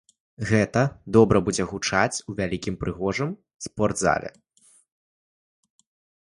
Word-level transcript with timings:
Гэта 0.51 0.81
добра 1.17 1.41
будзе 1.49 1.63
гучаць 1.73 2.21
у 2.33 2.35
вялікім 2.39 2.75
прыгожым 2.85 3.37
спартзале. 3.65 4.33